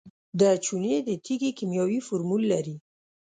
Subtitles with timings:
[0.39, 2.75] د چونې د تیږې کیمیاوي فورمول لري.